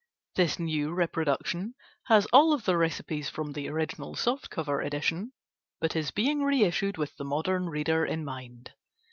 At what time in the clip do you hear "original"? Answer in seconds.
3.69-4.15